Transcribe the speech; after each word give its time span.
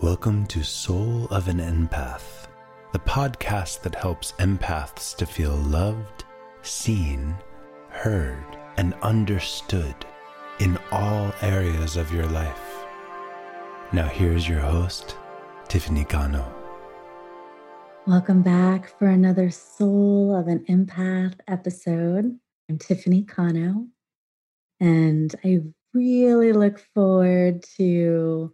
Welcome 0.00 0.46
to 0.46 0.62
Soul 0.62 1.24
of 1.32 1.48
an 1.48 1.58
Empath, 1.58 2.46
the 2.92 3.00
podcast 3.00 3.82
that 3.82 3.96
helps 3.96 4.30
empaths 4.38 5.16
to 5.16 5.26
feel 5.26 5.56
loved, 5.56 6.24
seen, 6.62 7.34
heard, 7.88 8.44
and 8.76 8.94
understood 9.02 9.96
in 10.60 10.78
all 10.92 11.32
areas 11.42 11.96
of 11.96 12.12
your 12.12 12.26
life. 12.26 12.86
Now, 13.92 14.06
here's 14.06 14.48
your 14.48 14.60
host, 14.60 15.16
Tiffany 15.66 16.04
Cano. 16.04 16.48
Welcome 18.06 18.42
back 18.42 18.96
for 19.00 19.08
another 19.08 19.50
Soul 19.50 20.32
of 20.32 20.46
an 20.46 20.64
Empath 20.68 21.40
episode. 21.48 22.38
I'm 22.70 22.78
Tiffany 22.78 23.24
Cano, 23.24 23.88
and 24.78 25.34
I 25.44 25.58
really 25.92 26.52
look 26.52 26.78
forward 26.94 27.64
to 27.78 28.52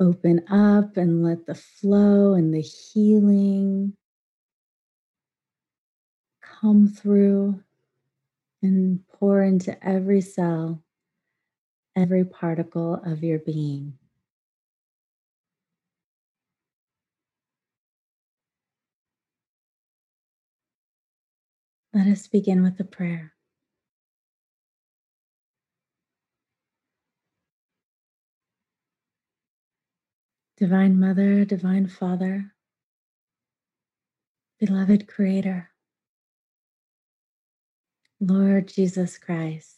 open 0.00 0.44
up 0.48 0.96
and 0.96 1.22
let 1.22 1.46
the 1.46 1.54
flow 1.54 2.34
and 2.34 2.52
the 2.52 2.60
healing 2.60 3.94
come 6.40 6.88
through 6.88 7.60
and 8.62 9.00
pour 9.08 9.42
into 9.42 9.76
every 9.86 10.20
cell, 10.20 10.82
every 11.94 12.24
particle 12.24 12.94
of 13.04 13.22
your 13.22 13.38
being. 13.38 13.98
Let 21.92 22.08
us 22.08 22.26
begin 22.26 22.62
with 22.62 22.80
a 22.80 22.84
prayer. 22.84 23.33
Divine 30.56 31.00
Mother, 31.00 31.44
Divine 31.44 31.88
Father, 31.88 32.52
Beloved 34.60 35.08
Creator, 35.08 35.70
Lord 38.20 38.68
Jesus 38.68 39.18
Christ, 39.18 39.76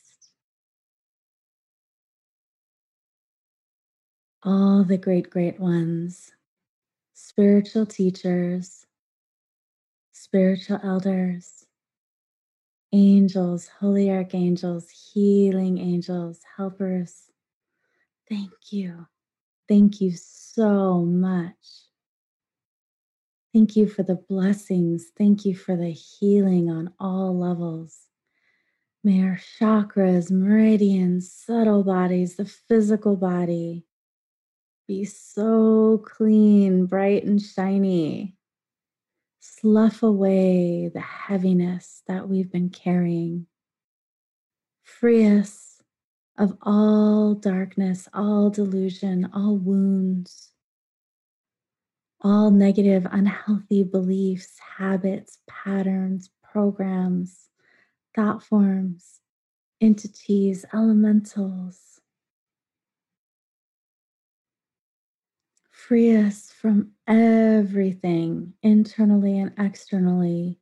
all 4.42 4.84
the 4.84 4.98
great, 4.98 5.30
great 5.30 5.58
ones, 5.58 6.32
spiritual 7.14 7.86
teachers, 7.86 8.84
spiritual 10.12 10.80
elders, 10.84 11.64
angels, 12.92 13.68
holy 13.80 14.10
archangels, 14.10 14.90
healing 14.90 15.78
angels, 15.78 16.40
helpers, 16.58 17.30
thank 18.28 18.52
you 18.70 19.06
Thank 19.68 20.00
you 20.00 20.12
so 20.16 21.04
much. 21.04 21.54
Thank 23.52 23.74
you 23.74 23.88
for 23.88 24.02
the 24.02 24.16
blessings. 24.16 25.06
Thank 25.16 25.44
you 25.44 25.56
for 25.56 25.76
the 25.76 25.90
healing 25.90 26.70
on 26.70 26.92
all 27.00 27.36
levels. 27.38 27.98
May 29.02 29.22
our 29.22 29.38
chakras, 29.60 30.30
meridians, 30.30 31.32
subtle 31.32 31.82
bodies, 31.84 32.36
the 32.36 32.44
physical 32.44 33.16
body 33.16 33.86
be 34.86 35.04
so 35.04 36.02
clean, 36.04 36.86
bright, 36.86 37.24
and 37.24 37.42
shiny. 37.42 38.36
Slough 39.40 40.02
away 40.02 40.90
the 40.92 41.00
heaviness 41.00 42.02
that 42.06 42.28
we've 42.28 42.50
been 42.50 42.70
carrying. 42.70 43.46
Free 44.84 45.26
us 45.26 45.75
of 46.38 46.56
all 46.62 47.34
darkness, 47.34 48.08
all 48.12 48.50
delusion, 48.50 49.28
all 49.32 49.56
wounds, 49.56 50.52
all 52.20 52.50
negative, 52.50 53.06
unhealthy 53.10 53.82
beliefs, 53.84 54.58
habits, 54.78 55.38
patterns, 55.48 56.30
programs, 56.42 57.48
thought 58.14 58.42
forms, 58.42 59.20
entities, 59.80 60.64
elementals. 60.74 62.00
Free 65.70 66.16
us 66.16 66.50
from 66.50 66.90
everything 67.06 68.54
internally 68.62 69.38
and 69.38 69.52
externally, 69.56 70.58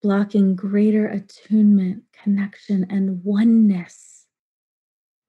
blocking 0.00 0.56
greater 0.56 1.06
attunement, 1.06 2.04
connection, 2.22 2.86
and 2.88 3.22
oneness 3.22 4.11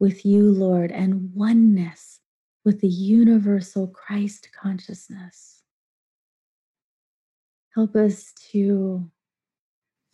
with 0.03 0.25
you, 0.25 0.52
Lord, 0.52 0.91
and 0.91 1.34
oneness 1.34 2.19
with 2.66 2.81
the 2.81 2.90
universal 2.90 3.88
Christ 3.88 4.50
consciousness. 4.52 5.64
Help 7.74 7.96
us 7.96 8.34
to 8.52 9.09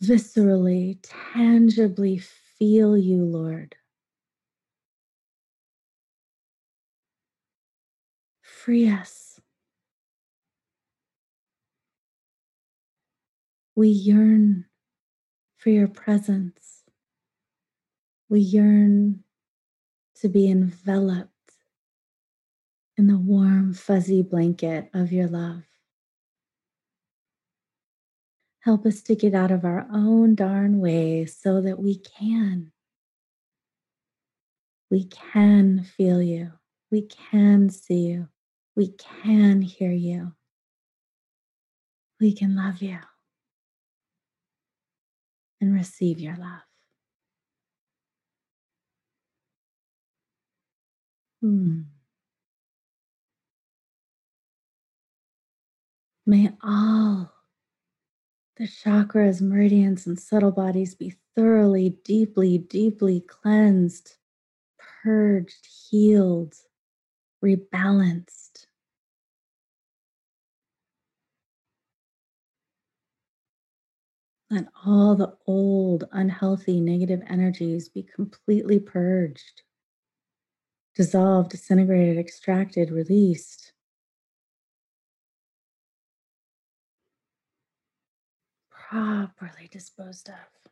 viscerally, 0.00 1.00
tangibly 1.02 2.18
feel 2.18 2.96
you, 2.96 3.24
Lord. 3.24 3.74
Free 8.42 8.88
us. 8.88 9.40
We 13.74 13.88
yearn 13.88 14.66
for 15.58 15.70
your 15.70 15.88
presence. 15.88 16.84
We 18.28 18.38
yearn 18.38 19.24
to 20.20 20.28
be 20.28 20.50
enveloped 20.50 21.30
in 22.96 23.06
the 23.06 23.18
warm, 23.18 23.72
fuzzy 23.72 24.22
blanket 24.22 24.90
of 24.92 25.12
your 25.12 25.26
love. 25.26 25.62
Help 28.60 28.84
us 28.84 29.00
to 29.00 29.14
get 29.14 29.34
out 29.34 29.50
of 29.50 29.64
our 29.64 29.86
own 29.90 30.34
darn 30.34 30.80
way 30.80 31.24
so 31.24 31.62
that 31.62 31.78
we 31.78 31.98
can. 31.98 32.72
We 34.90 35.04
can 35.04 35.84
feel 35.84 36.20
you. 36.20 36.52
We 36.90 37.02
can 37.02 37.70
see 37.70 38.00
you. 38.00 38.28
We 38.76 38.88
can 38.98 39.62
hear 39.62 39.92
you. 39.92 40.32
We 42.20 42.34
can 42.34 42.54
love 42.54 42.82
you 42.82 42.98
and 45.60 45.72
receive 45.72 46.20
your 46.20 46.36
love. 46.36 46.69
Hmm. 51.42 51.84
May 56.26 56.50
all 56.62 57.32
the 58.56 58.64
chakras, 58.64 59.40
meridians, 59.40 60.06
and 60.06 60.20
subtle 60.20 60.52
bodies 60.52 60.94
be 60.94 61.14
thoroughly, 61.34 61.90
deeply, 62.04 62.58
deeply 62.58 63.22
cleansed, 63.22 64.16
purged, 65.02 65.66
healed, 65.90 66.54
rebalanced. 67.42 68.66
Let 74.50 74.66
all 74.84 75.14
the 75.16 75.36
old, 75.46 76.04
unhealthy, 76.12 76.80
negative 76.80 77.22
energies 77.28 77.88
be 77.88 78.02
completely 78.02 78.78
purged, 78.78 79.62
dissolved, 80.94 81.50
disintegrated, 81.50 82.18
extracted, 82.18 82.90
released. 82.90 83.72
Properly 88.70 89.68
disposed 89.70 90.28
of. 90.28 90.70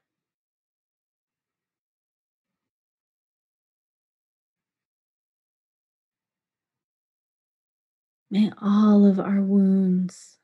May 8.31 8.50
all 8.61 9.06
of 9.06 9.19
our 9.19 9.41
wounds 9.41 10.38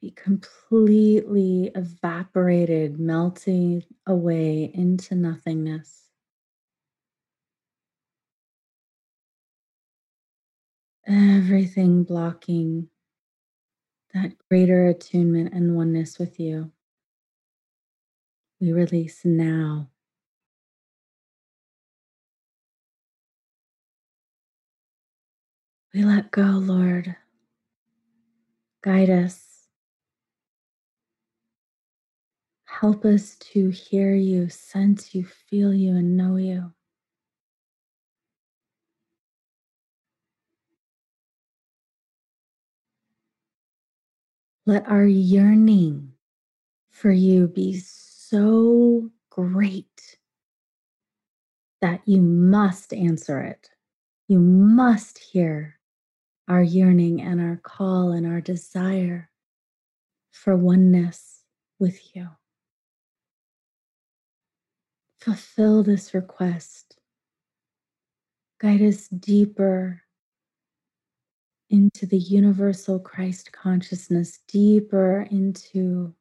be 0.00 0.10
completely 0.10 1.70
evaporated, 1.74 3.00
melting 3.00 3.84
away 4.06 4.70
into 4.74 5.14
nothingness. 5.14 6.01
Everything 11.12 12.04
blocking 12.04 12.88
that 14.14 14.32
greater 14.48 14.86
attunement 14.86 15.52
and 15.52 15.76
oneness 15.76 16.18
with 16.18 16.40
you. 16.40 16.72
We 18.58 18.72
release 18.72 19.22
now. 19.22 19.90
We 25.92 26.02
let 26.02 26.30
go, 26.30 26.44
Lord. 26.44 27.14
Guide 28.82 29.10
us. 29.10 29.66
Help 32.64 33.04
us 33.04 33.36
to 33.36 33.68
hear 33.68 34.14
you, 34.14 34.48
sense 34.48 35.14
you, 35.14 35.26
feel 35.26 35.74
you, 35.74 35.94
and 35.94 36.16
know 36.16 36.36
you. 36.36 36.72
Let 44.66 44.88
our 44.88 45.04
yearning 45.04 46.12
for 46.90 47.10
you 47.10 47.48
be 47.48 47.78
so 47.78 49.10
great 49.30 50.18
that 51.80 52.00
you 52.06 52.20
must 52.20 52.92
answer 52.92 53.40
it. 53.40 53.70
You 54.28 54.38
must 54.38 55.18
hear 55.18 55.78
our 56.48 56.62
yearning 56.62 57.20
and 57.20 57.40
our 57.40 57.60
call 57.62 58.12
and 58.12 58.26
our 58.26 58.40
desire 58.40 59.30
for 60.30 60.56
oneness 60.56 61.42
with 61.78 62.14
you 62.14 62.28
fulfill 65.22 65.84
this 65.84 66.14
request. 66.14 66.96
Guide 68.58 68.82
us 68.82 69.06
deeper 69.06 70.02
into 71.72 72.04
the 72.04 72.18
universal 72.18 73.00
Christ 73.00 73.50
consciousness, 73.50 74.40
deeper 74.46 75.26
into 75.30 76.14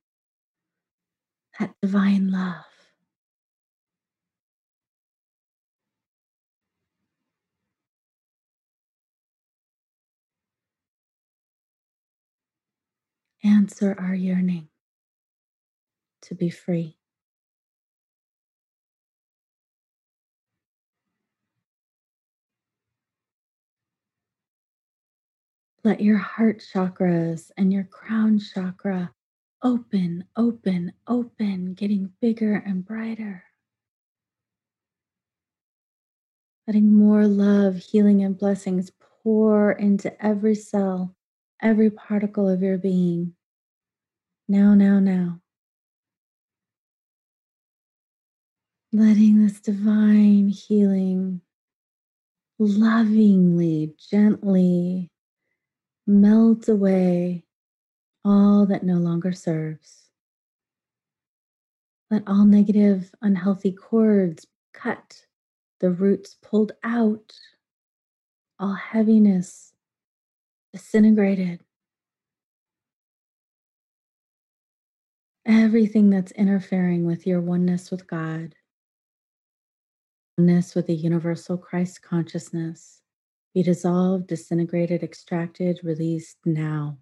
that 1.60 1.76
divine 1.82 2.32
love. 2.32 2.64
Answer 13.44 13.96
our 14.00 14.16
yearning 14.16 14.70
to 16.22 16.36
be 16.36 16.50
free. 16.50 17.01
Let 25.84 26.00
your 26.00 26.18
heart 26.18 26.64
chakras 26.74 27.50
and 27.58 27.74
your 27.74 27.86
crown 27.86 28.40
chakra 28.40 29.12
open, 29.64 30.26
open, 30.36 30.94
open, 31.08 31.74
getting 31.74 32.12
bigger 32.22 32.56
and 32.56 32.86
brighter. 32.86 33.44
Letting 36.68 36.94
more 36.94 37.26
love, 37.26 37.78
healing, 37.78 38.24
and 38.24 38.38
blessings 38.38 38.92
pour 39.24 39.72
into 39.72 40.14
every 40.24 40.54
cell, 40.54 41.16
every 41.62 41.90
particle 41.90 42.48
of 42.48 42.62
your 42.62 42.78
being. 42.78 43.34
Now, 44.48 44.76
now, 44.76 45.00
now. 45.00 45.42
Letting 48.94 49.44
this 49.44 49.60
divine 49.60 50.50
healing 50.50 51.42
lovingly, 52.60 53.96
gently 54.12 55.11
melt 56.12 56.68
away 56.68 57.46
all 58.26 58.66
that 58.66 58.84
no 58.84 58.96
longer 58.96 59.32
serves. 59.32 60.10
Let 62.12 62.24
all 62.28 62.44
negative, 62.44 63.10
unhealthy 63.22 63.72
cords 63.72 64.46
cut, 64.74 65.26
the 65.80 65.90
roots 65.90 66.36
pulled 66.42 66.74
out, 66.84 67.34
all 68.60 68.74
heaviness 68.74 69.74
disintegrated. 70.74 71.62
Everything 75.46 76.10
that's 76.10 76.34
interfering 76.34 77.06
with 77.06 77.26
your 77.26 77.40
oneness 77.40 77.90
with 77.90 78.06
God, 78.06 78.54
oneness 80.38 80.76
with 80.76 80.88
the 80.88 80.96
universal 80.96 81.58
Christ 81.58 82.02
consciousness 82.02 83.01
be 83.54 83.64
dissolved, 83.64 84.28
disintegrated, 84.28 85.04
extracted, 85.04 85.80
released 85.84 86.38
now. 86.46 86.98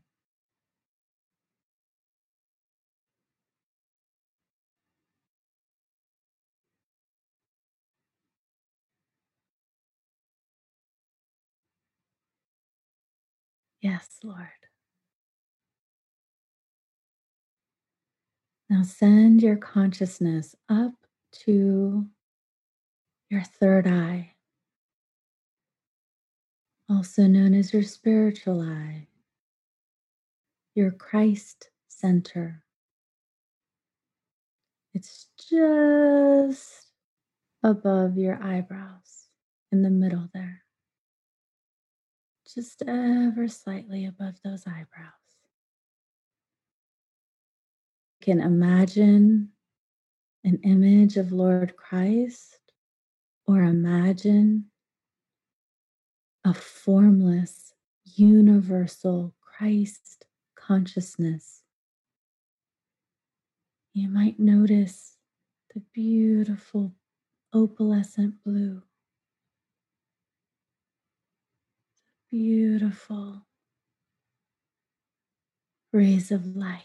Yes, 13.82 14.20
Lord. 14.24 14.48
Now 18.70 18.84
send 18.84 19.42
your 19.42 19.56
consciousness 19.58 20.56
up 20.70 20.94
to 21.46 22.08
your 23.30 23.42
third 23.44 23.88
eye 23.88 24.34
also 26.90 27.28
known 27.28 27.54
as 27.54 27.72
your 27.72 27.84
spiritual 27.84 28.62
eye, 28.62 29.08
your 30.74 30.92
Christ 30.92 31.70
center. 31.88 32.64
It's 34.94 35.28
just 35.50 36.88
above 37.64 38.18
your 38.18 38.42
eyebrows 38.42 39.28
in 39.72 39.84
the 39.84 39.90
middle 39.92 40.28
there, 40.34 40.64
just 42.52 42.82
ever 42.88 43.48
slightly 43.48 44.06
above 44.06 44.36
those 44.44 44.66
eyebrows. 44.66 45.14
You 48.20 48.34
can 48.34 48.40
imagine 48.42 49.50
an 50.44 50.60
image 50.64 51.18
of 51.18 51.32
Lord 51.32 51.76
Christ 51.76 52.60
or 53.46 53.62
imagine 53.62 54.66
a 56.50 56.54
formless, 56.54 57.74
universal 58.16 59.36
Christ 59.40 60.26
consciousness. 60.56 61.62
You 63.94 64.10
might 64.10 64.40
notice 64.40 65.18
the 65.76 65.82
beautiful 65.94 66.96
opalescent 67.54 68.42
blue, 68.44 68.82
beautiful 72.32 73.46
rays 75.94 76.32
of 76.32 76.56
light. 76.56 76.84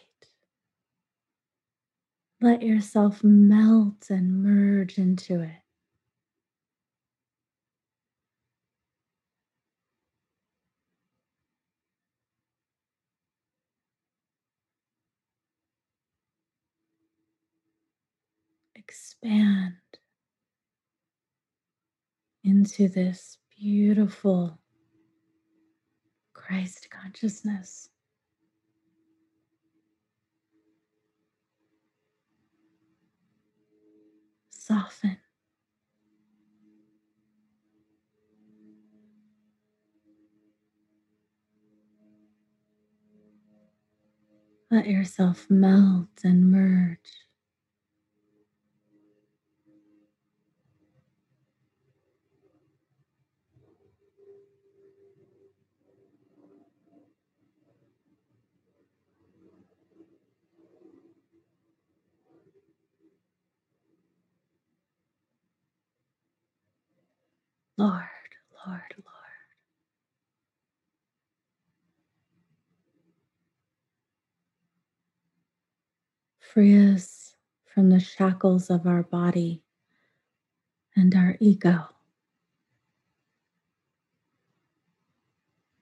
Let 2.38 2.60
yourself 2.60 3.24
melt 3.24 4.10
and 4.10 4.42
merge 4.42 4.98
into 4.98 5.40
it. 5.40 5.63
Expand 19.24 19.74
into 22.44 22.88
this 22.88 23.38
beautiful 23.58 24.58
Christ 26.34 26.88
consciousness. 26.90 27.88
Soften. 34.50 35.16
Let 44.70 44.86
yourself 44.86 45.46
melt 45.48 46.08
and 46.24 46.50
merge. 46.50 47.23
Lord, 67.76 68.02
Lord, 68.66 68.80
Lord. 68.96 69.14
Free 76.38 76.94
us 76.94 77.34
from 77.66 77.90
the 77.90 78.00
shackles 78.00 78.70
of 78.70 78.86
our 78.86 79.02
body 79.02 79.62
and 80.96 81.14
our 81.16 81.36
ego. 81.40 81.88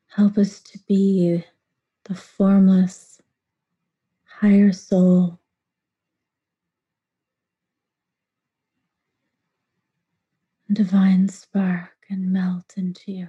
Help 0.09 0.39
us 0.39 0.61
to 0.61 0.79
be 0.89 1.45
the 2.05 2.15
formless, 2.15 3.21
higher 4.25 4.73
soul. 4.73 5.39
Divine 10.73 11.29
spark 11.29 11.91
and 12.09 12.33
melt 12.33 12.75
into 12.77 13.13
you. 13.13 13.29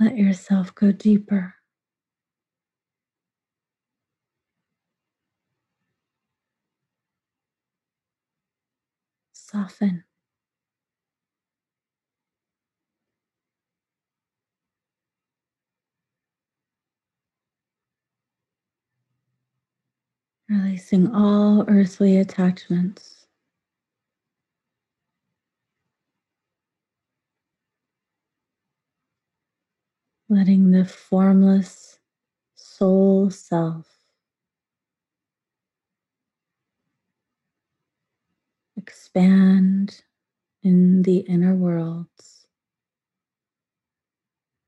Let 0.00 0.16
yourself 0.16 0.74
go 0.74 0.92
deeper. 0.92 1.54
Soften. 9.32 10.04
Releasing 20.48 21.10
all 21.14 21.64
earthly 21.68 22.18
attachments. 22.18 23.26
Letting 30.28 30.70
the 30.70 30.84
formless 30.84 31.98
soul 32.54 33.30
self 33.30 33.86
expand 38.76 40.02
in 40.62 41.02
the 41.02 41.18
inner 41.20 41.54
worlds, 41.54 42.46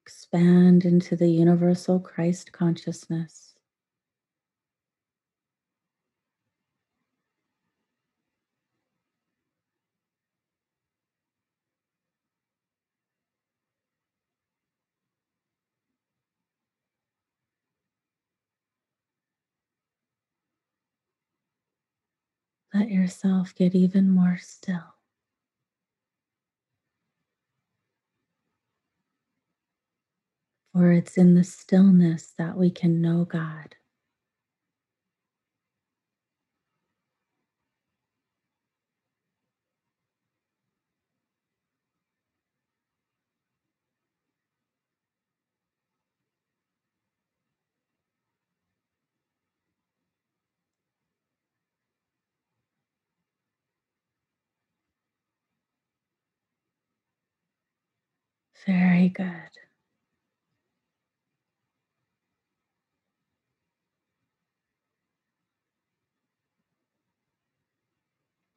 expand 0.07 0.87
into 0.87 1.17
the 1.17 1.29
universal 1.29 2.01
Christ 2.01 2.53
consciousness. 2.53 3.56
Let 22.77 22.91
yourself 22.91 23.55
get 23.55 23.75
even 23.75 24.11
more 24.11 24.39
still. 24.39 24.85
For 30.75 30.93
it's 30.93 31.17
in 31.17 31.35
the 31.37 31.45
stillness 31.45 32.35
that 32.37 32.59
we 32.59 32.71
can 32.71 33.01
know 33.01 33.25
God. 33.25 33.77
Very 58.67 59.09
good. 59.09 59.51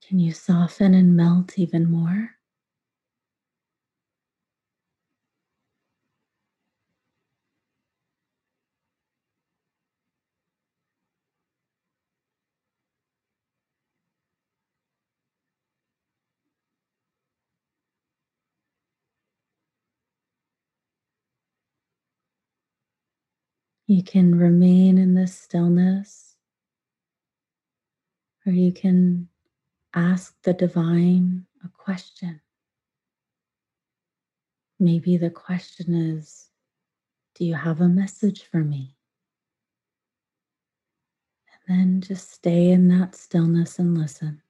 Can 0.02 0.20
you 0.20 0.34
soften 0.34 0.94
and 0.94 1.16
melt 1.16 1.58
even 1.58 1.90
more? 1.90 2.39
You 23.90 24.04
can 24.04 24.36
remain 24.36 25.00
in 25.00 25.16
this 25.16 25.34
stillness, 25.34 26.36
or 28.46 28.52
you 28.52 28.72
can 28.72 29.30
ask 29.96 30.40
the 30.44 30.54
divine 30.54 31.48
a 31.66 31.70
question. 31.70 32.40
Maybe 34.80 35.18
the 35.18 35.32
question 35.32 35.96
is 35.96 36.52
Do 37.34 37.44
you 37.44 37.56
have 37.56 37.82
a 37.82 37.90
message 37.90 38.44
for 38.44 38.64
me? 38.64 38.96
And 41.68 41.80
then 41.80 42.02
just 42.02 42.32
stay 42.32 42.70
in 42.70 42.90
that 42.90 43.16
stillness 43.16 43.80
and 43.80 43.98
listen. 43.98 44.44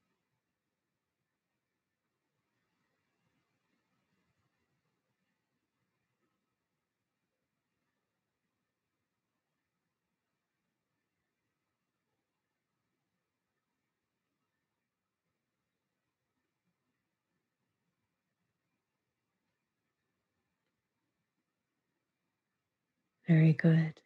Very 23.30 23.54
good. 23.54 24.02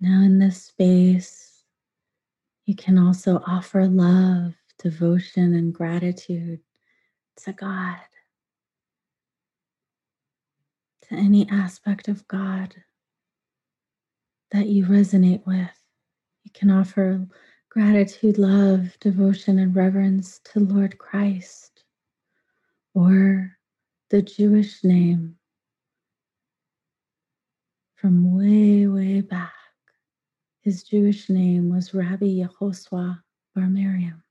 Now, 0.00 0.20
in 0.22 0.38
this 0.38 0.64
space, 0.64 1.64
You 2.66 2.74
can 2.74 2.98
also 2.98 3.38
offer 3.46 3.86
love, 3.86 4.54
devotion, 4.78 5.54
and 5.54 5.72
gratitude 5.72 6.60
to 7.38 7.52
God, 7.52 7.96
to 11.08 11.14
any 11.14 11.48
aspect 11.50 12.08
of 12.08 12.26
God 12.28 12.74
that 14.52 14.66
you 14.68 14.86
resonate 14.86 15.44
with. 15.46 15.70
You 16.44 16.50
can 16.54 16.70
offer 16.70 17.26
gratitude, 17.70 18.38
love, 18.38 18.96
devotion, 19.00 19.58
and 19.58 19.74
reverence 19.74 20.40
to 20.52 20.60
Lord 20.60 20.98
Christ 20.98 21.84
or 22.94 23.56
the 24.10 24.22
Jewish 24.22 24.84
name 24.84 25.36
from 27.96 28.36
way, 28.36 28.86
way 28.86 29.20
back. 29.22 29.52
His 30.60 30.82
Jewish 30.82 31.30
name 31.30 31.70
was 31.70 31.94
Rabbi 31.94 32.26
Yehoshua 32.26 33.20
Bar 33.54 33.66
Miriam. 33.68 34.21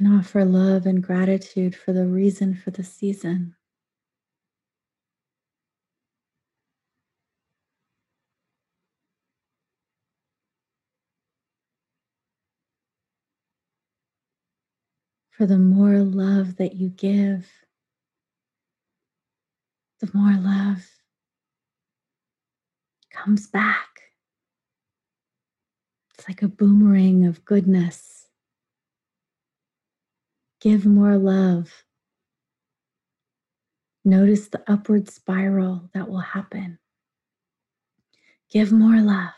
Can 0.00 0.16
offer 0.18 0.46
love 0.46 0.86
and 0.86 1.02
gratitude 1.02 1.76
for 1.76 1.92
the 1.92 2.06
reason 2.06 2.54
for 2.54 2.70
the 2.70 2.82
season. 2.82 3.54
For 15.32 15.44
the 15.44 15.58
more 15.58 15.98
love 15.98 16.56
that 16.56 16.76
you 16.76 16.88
give, 16.88 17.46
the 19.98 20.10
more 20.14 20.40
love 20.40 20.82
comes 23.10 23.48
back. 23.48 24.00
It's 26.14 26.26
like 26.26 26.40
a 26.40 26.48
boomerang 26.48 27.26
of 27.26 27.44
goodness. 27.44 28.19
Give 30.60 30.84
more 30.84 31.16
love. 31.16 31.84
Notice 34.04 34.48
the 34.48 34.62
upward 34.70 35.08
spiral 35.08 35.88
that 35.94 36.08
will 36.08 36.20
happen. 36.20 36.78
Give 38.50 38.70
more 38.70 39.00
love. 39.00 39.32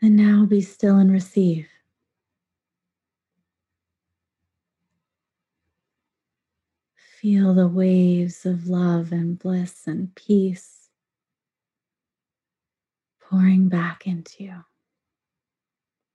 And 0.00 0.14
now 0.16 0.46
be 0.46 0.60
still 0.60 0.98
and 0.98 1.10
receive. 1.10 1.66
Feel 7.20 7.54
the 7.54 7.66
waves 7.66 8.46
of 8.46 8.68
love 8.68 9.10
and 9.10 9.36
bliss 9.36 9.88
and 9.88 10.14
peace 10.14 10.85
pouring 13.28 13.68
back 13.68 14.06
into 14.06 14.44
you. 14.44 14.64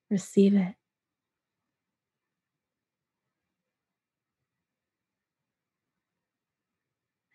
Receive 0.10 0.56
it. 0.56 0.76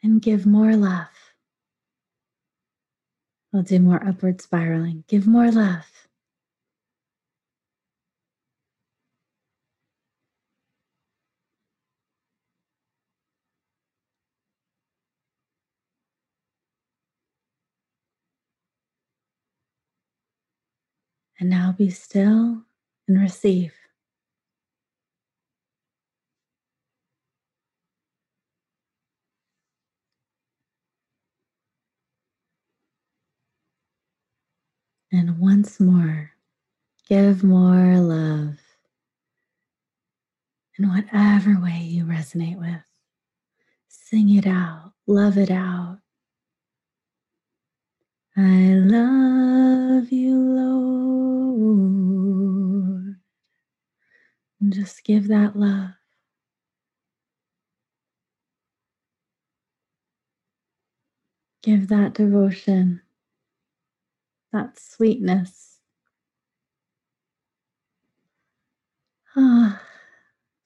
And 0.02 0.22
give 0.22 0.46
more 0.46 0.76
love. 0.76 1.08
We'll 3.52 3.62
do 3.62 3.80
more 3.80 4.06
upward 4.06 4.40
spiraling. 4.40 5.04
Give 5.08 5.26
more 5.26 5.50
love. 5.50 6.05
And 21.38 21.50
now 21.50 21.74
be 21.76 21.90
still 21.90 22.62
and 23.06 23.20
receive. 23.20 23.72
And 35.12 35.38
once 35.38 35.78
more, 35.78 36.32
give 37.08 37.44
more 37.44 37.98
love 38.00 38.58
in 40.78 40.88
whatever 40.88 41.60
way 41.60 41.80
you 41.82 42.04
resonate 42.04 42.58
with. 42.58 42.82
Sing 43.88 44.34
it 44.34 44.46
out, 44.46 44.92
love 45.06 45.38
it 45.38 45.50
out. 45.50 45.98
I 48.36 48.74
love 48.74 50.12
you, 50.12 50.38
Lord. 50.38 51.56
And 54.60 54.74
just 54.74 55.04
give 55.04 55.28
that 55.28 55.56
love. 55.56 55.92
Give 61.62 61.88
that 61.88 62.14
devotion, 62.14 63.02
that 64.52 64.78
sweetness. 64.78 65.78
Ah, 69.36 69.82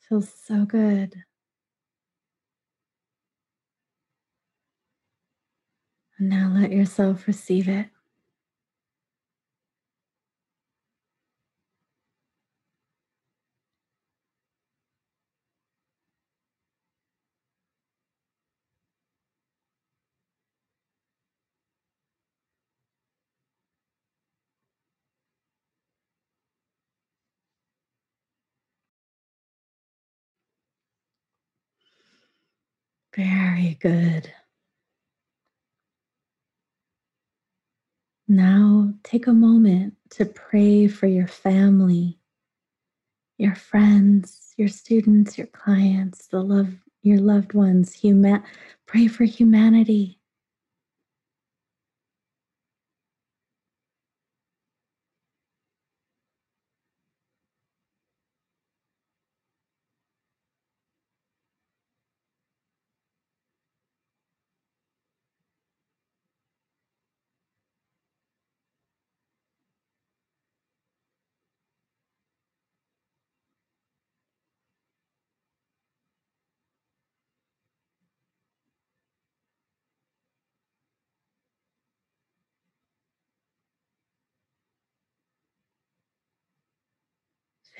feels 0.09 0.33
so 0.33 0.67
good. 0.67 1.15
Now 6.21 6.51
let 6.55 6.71
yourself 6.73 7.27
receive 7.27 7.69
it. 7.69 7.89
Very 33.15 33.75
good. 33.81 34.33
Now 38.31 38.95
take 39.03 39.27
a 39.27 39.33
moment 39.33 39.95
to 40.11 40.25
pray 40.25 40.87
for 40.87 41.09
your 41.09 41.27
family, 41.27 42.21
your 43.39 43.57
friends, 43.57 44.55
your 44.57 44.69
students, 44.69 45.37
your 45.37 45.49
clients, 45.49 46.29
the 46.29 46.41
love 46.41 46.77
your 47.03 47.19
loved 47.19 47.55
ones. 47.55 47.97
Huma- 47.97 48.45
pray 48.87 49.09
for 49.09 49.25
humanity. 49.25 50.20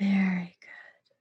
Very 0.01 0.57
good. 0.59 1.13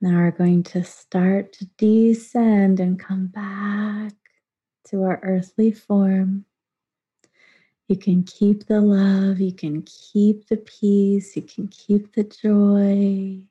Now 0.00 0.16
we're 0.16 0.32
going 0.32 0.64
to 0.64 0.82
start 0.82 1.52
to 1.54 1.66
descend 1.78 2.80
and 2.80 2.98
come 2.98 3.28
back 3.28 4.14
to 4.88 5.04
our 5.04 5.20
earthly 5.22 5.70
form. 5.70 6.44
You 7.86 7.96
can 7.96 8.24
keep 8.24 8.66
the 8.66 8.80
love, 8.80 9.38
you 9.38 9.52
can 9.52 9.82
keep 9.82 10.48
the 10.48 10.56
peace, 10.56 11.36
you 11.36 11.42
can 11.42 11.68
keep 11.68 12.12
the 12.16 12.24
joy, 12.24 13.44
you 13.44 13.46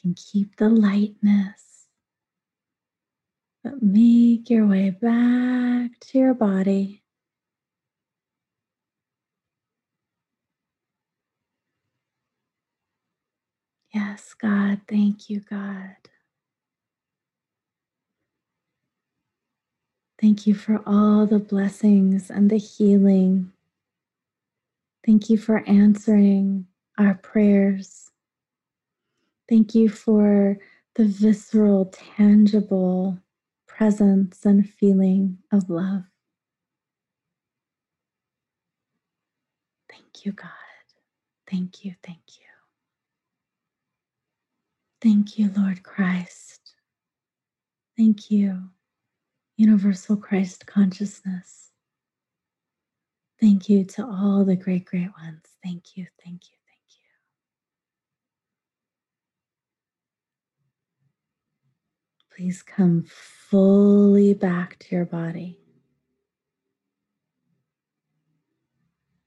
can 0.00 0.14
keep 0.14 0.56
the 0.56 0.70
lightness. 0.70 1.88
But 3.62 3.82
make 3.82 4.48
your 4.48 4.66
way 4.66 4.88
back 4.88 6.00
to 6.00 6.18
your 6.18 6.32
body. 6.32 6.99
Yes, 13.94 14.34
God. 14.34 14.82
Thank 14.88 15.30
you, 15.30 15.40
God. 15.40 15.96
Thank 20.20 20.46
you 20.46 20.54
for 20.54 20.82
all 20.86 21.26
the 21.26 21.40
blessings 21.40 22.30
and 22.30 22.50
the 22.50 22.58
healing. 22.58 23.52
Thank 25.06 25.30
you 25.30 25.38
for 25.38 25.64
answering 25.68 26.66
our 26.98 27.14
prayers. 27.14 28.10
Thank 29.48 29.74
you 29.74 29.88
for 29.90 30.58
the 30.96 31.06
visceral, 31.06 31.86
tangible 32.16 33.18
presence 33.68 34.46
and 34.46 34.68
feeling 34.68 35.38
of 35.52 35.70
love. 35.70 36.04
Thank 39.90 40.26
you, 40.26 40.32
God. 40.32 40.50
Thank 41.50 41.84
you, 41.84 41.94
thank 42.04 42.20
you. 42.40 42.49
Thank 45.02 45.38
you, 45.38 45.50
Lord 45.56 45.82
Christ. 45.82 46.74
Thank 47.96 48.30
you, 48.30 48.64
Universal 49.56 50.18
Christ 50.18 50.66
Consciousness. 50.66 51.70
Thank 53.40 53.70
you 53.70 53.84
to 53.84 54.04
all 54.04 54.44
the 54.44 54.56
great, 54.56 54.84
great 54.84 55.08
ones. 55.22 55.42
Thank 55.64 55.96
you, 55.96 56.06
thank 56.22 56.42
you, 56.50 56.58
thank 56.68 56.86
you. 56.90 57.08
Please 62.36 62.62
come 62.62 63.04
fully 63.08 64.34
back 64.34 64.78
to 64.80 64.94
your 64.94 65.06
body 65.06 65.58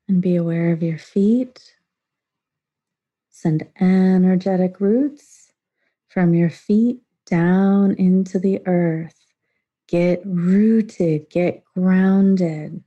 and 0.07 0.21
be 0.21 0.35
aware 0.35 0.71
of 0.71 0.83
your 0.83 0.99
feet. 0.99 1.73
Send 3.31 3.67
energetic 3.79 4.79
roots 4.79 5.42
from 6.13 6.35
your 6.35 6.49
feet 6.49 6.99
down 7.25 7.93
into 7.95 8.37
the 8.37 8.61
earth. 8.67 9.15
Get 9.87 10.21
rooted, 10.23 11.29
get 11.31 11.63
grounded. 11.73 12.83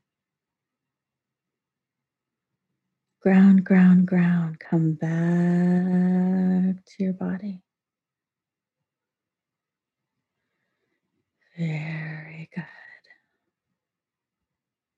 Ground, 3.20 3.64
ground, 3.64 4.06
ground. 4.06 4.60
Come 4.60 4.92
back 4.92 6.84
to 6.84 7.02
your 7.02 7.14
body. 7.14 7.62
Very 11.58 12.48
good. 12.54 12.64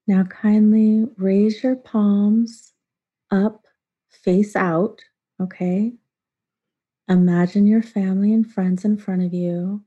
Now, 0.07 0.25
kindly 0.25 1.07
raise 1.17 1.63
your 1.63 1.77
palms 1.77 2.75
up, 3.31 3.65
face 4.11 4.55
out, 4.55 5.01
okay? 5.41 5.95
Imagine 7.09 7.67
your 7.67 7.83
family 7.83 8.35
and 8.35 8.51
friends 8.51 8.85
in 8.85 8.99
front 8.99 9.23
of 9.23 9.33
you 9.33 9.83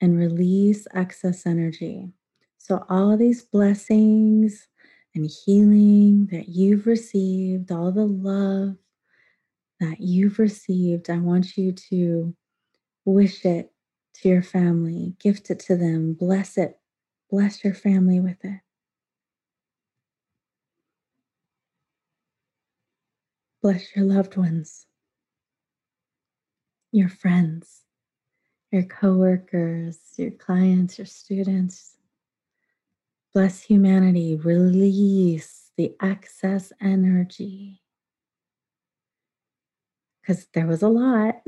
and 0.00 0.18
release 0.18 0.86
excess 0.94 1.46
energy. 1.46 2.12
So, 2.58 2.84
all 2.88 3.12
of 3.12 3.18
these 3.18 3.42
blessings 3.42 4.68
and 5.14 5.30
healing 5.44 6.26
that 6.32 6.48
you've 6.48 6.86
received, 6.86 7.72
all 7.72 7.92
the 7.92 8.06
love 8.06 8.76
that 9.80 10.00
you've 10.00 10.38
received, 10.38 11.10
I 11.10 11.18
want 11.18 11.56
you 11.56 11.72
to 11.90 12.34
wish 13.04 13.44
it 13.44 13.72
to 14.14 14.28
your 14.28 14.42
family, 14.42 15.14
gift 15.20 15.50
it 15.50 15.58
to 15.60 15.76
them, 15.76 16.14
bless 16.14 16.58
it, 16.58 16.78
bless 17.30 17.64
your 17.64 17.74
family 17.74 18.20
with 18.20 18.44
it. 18.44 18.60
Bless 23.62 23.94
your 23.96 24.04
loved 24.04 24.36
ones, 24.36 24.86
your 26.92 27.08
friends, 27.08 27.80
your 28.70 28.84
coworkers, 28.84 29.98
your 30.16 30.30
clients, 30.30 30.98
your 30.98 31.06
students. 31.06 31.96
Bless 33.34 33.62
humanity. 33.62 34.36
Release 34.36 35.70
the 35.76 35.94
excess 36.02 36.72
energy. 36.80 37.80
Because 40.20 40.46
there 40.52 40.66
was 40.66 40.82
a 40.82 40.88
lot. 40.88 41.36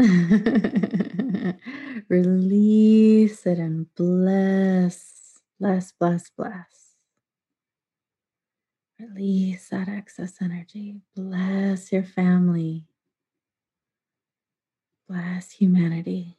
Release 2.08 3.46
it 3.46 3.58
and 3.58 3.94
bless, 3.94 5.40
bless, 5.60 5.92
bless, 5.92 6.30
bless. 6.30 6.94
Release 8.98 9.68
that 9.68 9.88
excess 9.88 10.36
energy. 10.40 10.96
Bless 11.14 11.92
your 11.92 12.04
family. 12.04 12.84
Bless 15.08 15.50
humanity 15.50 16.38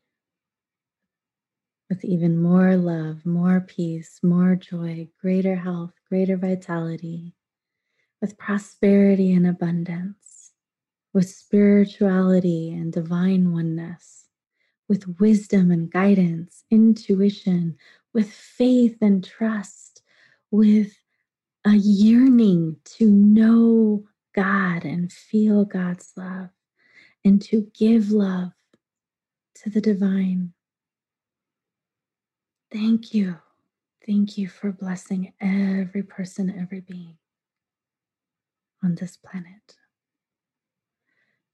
with 1.90 2.04
even 2.04 2.42
more 2.42 2.76
love, 2.76 3.26
more 3.26 3.62
peace, 3.62 4.20
more 4.24 4.56
joy, 4.56 5.08
greater 5.22 5.56
health, 5.56 5.94
greater 6.10 6.36
vitality, 6.36 7.36
with 8.22 8.38
prosperity 8.38 9.34
and 9.34 9.46
abundance, 9.46 10.52
with 11.14 11.30
spirituality 11.30 12.74
and 12.74 12.92
divine 12.92 13.52
oneness, 13.52 14.26
with 14.90 15.20
wisdom 15.20 15.70
and 15.70 15.92
guidance, 15.92 16.64
intuition, 16.72 17.78
with 18.14 18.32
faith 18.32 18.98
and 19.02 19.24
trust, 19.24 20.02
with 20.50 20.94
a 21.66 21.76
yearning 21.76 22.78
to 22.84 23.10
know 23.10 24.06
God 24.34 24.86
and 24.86 25.12
feel 25.12 25.66
God's 25.66 26.12
love 26.18 26.50
and 27.24 27.42
to 27.44 27.68
give 27.78 28.12
love 28.12 28.52
to 29.56 29.70
the 29.70 29.82
divine. 29.82 30.54
Thank 32.72 33.14
you. 33.14 33.38
Thank 34.06 34.38
you 34.38 34.48
for 34.48 34.72
blessing 34.72 35.34
every 35.42 36.04
person, 36.04 36.54
every 36.60 36.82
being 36.82 37.18
on 38.84 38.96
this 38.96 39.18
planet. 39.18 39.76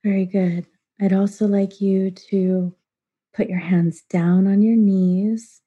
Very 0.04 0.26
good. 0.26 0.66
I'd 1.00 1.14
also 1.14 1.48
like 1.48 1.80
you 1.80 2.12
to 2.30 2.76
put 3.34 3.48
your 3.48 3.60
hands 3.60 4.02
down 4.10 4.48
on 4.48 4.62
your 4.62 4.76
knees, 4.76 5.62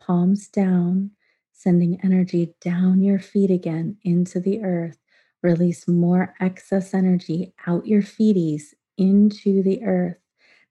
palms 0.00 0.48
down, 0.48 1.12
sending 1.52 2.00
energy 2.02 2.54
down 2.60 3.02
your 3.02 3.18
feet 3.18 3.50
again 3.50 3.96
into 4.02 4.40
the 4.40 4.62
earth. 4.62 4.98
Release 5.42 5.86
more 5.86 6.34
excess 6.40 6.94
energy 6.94 7.54
out 7.66 7.86
your 7.86 8.02
feeties 8.02 8.74
into 8.96 9.62
the 9.62 9.84
earth. 9.84 10.16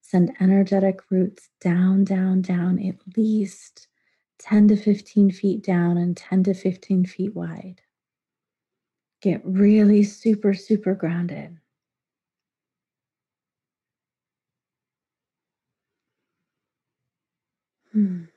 Send 0.10 0.32
energetic 0.40 1.02
roots 1.12 1.50
down, 1.60 2.06
down, 2.06 2.42
down, 2.42 2.80
at 2.80 2.96
least 3.18 3.90
10 4.40 4.70
to 4.70 4.78
15 4.78 5.32
feet 5.32 5.62
down 5.62 5.98
and 5.98 6.16
10 6.16 6.44
to 6.44 6.54
15 6.54 7.06
feet 7.06 7.36
wide. 7.36 7.82
Get 9.22 9.42
really 9.44 10.04
super, 10.04 10.54
super 10.54 10.96
grounded. 10.96 11.58
Hmm. 17.92 18.28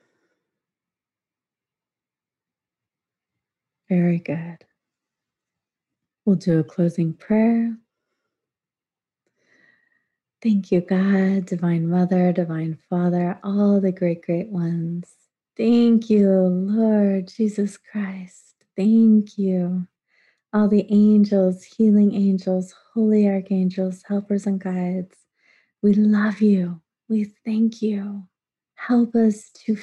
Very 3.88 4.18
good. 4.18 4.64
We'll 6.24 6.34
do 6.34 6.58
a 6.58 6.64
closing 6.64 7.14
prayer. 7.14 7.76
Thank 10.42 10.72
you, 10.72 10.80
God, 10.80 11.44
Divine 11.44 11.86
Mother, 11.90 12.32
Divine 12.32 12.78
Father, 12.88 13.38
all 13.44 13.78
the 13.78 13.92
great, 13.92 14.22
great 14.22 14.48
ones. 14.48 15.12
Thank 15.54 16.08
you, 16.08 16.30
Lord 16.30 17.28
Jesus 17.28 17.76
Christ. 17.76 18.54
Thank 18.74 19.36
you. 19.36 19.86
All 20.54 20.66
the 20.66 20.86
angels, 20.90 21.62
healing 21.64 22.14
angels, 22.14 22.74
holy 22.94 23.28
archangels, 23.28 24.02
helpers, 24.08 24.46
and 24.46 24.58
guides. 24.58 25.14
We 25.82 25.92
love 25.92 26.40
you. 26.40 26.80
We 27.10 27.24
thank 27.44 27.82
you. 27.82 28.26
Help 28.76 29.14
us 29.14 29.50
to 29.66 29.76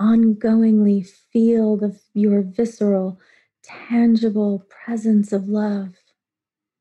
ongoingly 0.00 1.08
feel 1.32 1.76
the, 1.76 1.96
your 2.14 2.42
visceral, 2.42 3.20
tangible 3.62 4.66
presence 4.68 5.32
of 5.32 5.48
love. 5.48 5.94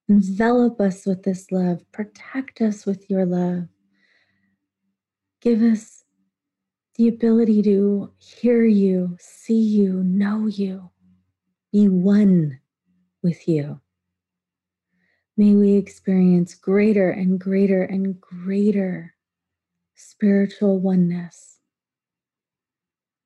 Envelop 0.09 0.81
us 0.81 1.05
with 1.05 1.23
this 1.23 1.51
love. 1.51 1.83
Protect 1.91 2.61
us 2.61 2.85
with 2.85 3.09
your 3.09 3.25
love. 3.25 3.67
Give 5.41 5.61
us 5.61 6.03
the 6.95 7.07
ability 7.07 7.61
to 7.63 8.11
hear 8.19 8.65
you, 8.65 9.17
see 9.19 9.59
you, 9.59 10.03
know 10.03 10.47
you, 10.47 10.91
be 11.71 11.89
one 11.89 12.59
with 13.21 13.47
you. 13.47 13.79
May 15.35 15.55
we 15.55 15.73
experience 15.73 16.53
greater 16.53 17.09
and 17.09 17.39
greater 17.39 17.83
and 17.83 18.19
greater 18.21 19.15
spiritual 19.95 20.79
oneness 20.79 21.57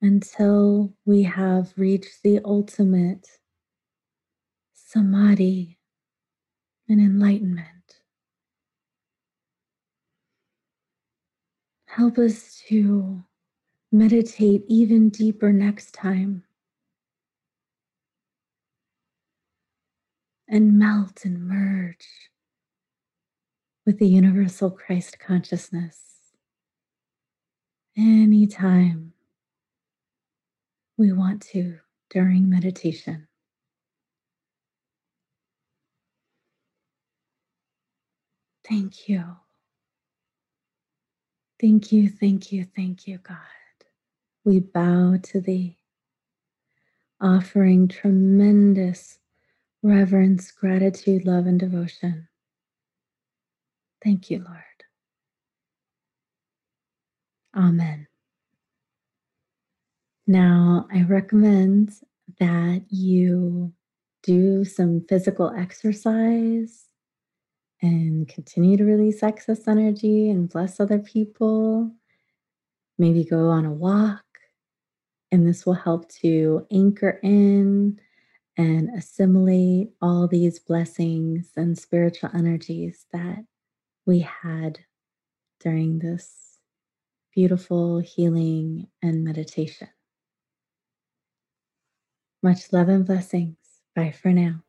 until 0.02 0.94
we 1.06 1.24
have 1.24 1.74
reached 1.76 2.24
the 2.24 2.40
ultimate 2.46 3.28
samadhi 4.74 5.77
and 6.90 7.00
enlightenment. 7.00 7.68
Help 11.88 12.18
us 12.18 12.62
to 12.68 13.24
meditate 13.92 14.64
even 14.68 15.10
deeper 15.10 15.52
next 15.52 15.94
time 15.94 16.44
and 20.48 20.78
melt 20.78 21.26
and 21.26 21.48
merge 21.48 22.08
with 23.86 24.00
the 24.00 24.08
universal 24.08 24.70
Christ 24.70 25.20
consciousness 25.20 26.08
anytime 27.98 29.14
we 30.98 31.12
want 31.12 31.42
to 31.42 31.80
during 32.10 32.50
meditation. 32.50 33.27
Thank 38.70 39.10
you. 39.10 39.24
Thank 41.62 41.92
you, 41.92 42.10
thank 42.10 42.52
you, 42.52 42.66
thank 42.76 43.08
you, 43.08 43.20
God. 43.20 43.38
We 44.46 44.60
bow 44.60 45.18
to 45.24 45.42
Thee, 45.42 45.78
offering 47.22 47.88
tremendous 47.88 49.20
reverence, 49.84 50.52
gratitude, 50.52 51.26
love, 51.26 51.48
and 51.48 51.60
devotion. 51.60 52.28
Thank 54.04 54.32
you, 54.32 54.44
Lord. 54.46 54.62
Amen. 57.56 58.08
Now, 60.28 60.88
I 60.94 61.04
recommend 61.04 61.94
that 62.40 62.86
you 62.90 63.74
do 64.24 64.66
some 64.66 65.06
physical 65.10 65.54
exercise 65.58 66.87
and 67.82 68.28
continue 68.28 68.78
to 68.78 68.84
release 68.84 69.24
excess 69.24 69.68
energy 69.68 70.30
and 70.30 70.50
bless 70.50 70.80
other 70.80 71.00
people. 71.00 71.92
Maybe 72.98 73.24
go 73.24 73.50
on 73.50 73.66
a 73.66 73.72
walk, 73.72 74.24
and 75.32 75.48
this 75.48 75.66
will 75.66 75.74
help 75.74 76.10
to 76.22 76.66
anchor 76.72 77.20
in 77.22 78.00
and 78.58 78.90
assimilate 78.98 79.90
all 80.02 80.28
these 80.28 80.60
blessings 80.60 81.52
and 81.56 81.78
spiritual 81.78 82.32
energies 82.34 83.06
that 83.14 83.46
we 84.06 84.20
had 84.20 84.80
during 85.60 86.00
this 86.00 86.58
beautiful 87.34 88.00
healing 88.00 88.88
and 89.04 89.24
meditation. 89.24 89.90
Much 92.42 92.74
love 92.74 92.90
and 92.90 93.06
blessings. 93.06 93.58
Bye 93.96 94.12
for 94.12 94.32
now. 94.32 94.64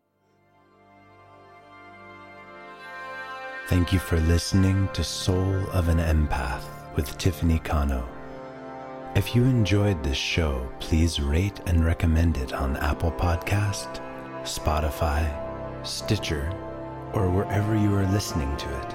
Thank 3.69 3.93
you 3.93 3.99
for 3.99 4.19
listening 4.21 4.89
to 4.95 5.05
Soul 5.05 5.69
of 5.73 5.91
an 5.91 5.99
Empath 5.99 6.63
with 6.97 7.19
Tiffany 7.19 7.59
Cano. 7.59 8.09
If 9.15 9.37
you 9.37 9.45
enjoyed 9.45 10.03
this 10.03 10.17
show, 10.17 10.67
please 10.81 11.21
rate 11.21 11.61
and 11.67 11.85
recommend 11.85 12.39
it 12.39 12.55
on 12.55 12.79
Apple 12.79 13.13
Podcast, 13.13 14.01
Spotify, 14.41 15.31
Stitcher, 15.87 16.51
or 17.13 17.29
wherever 17.29 17.77
you 17.77 17.95
are 17.95 18.07
listening 18.07 18.57
to 18.57 18.81
it. 18.81 18.95